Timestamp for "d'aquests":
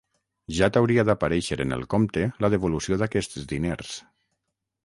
3.03-3.47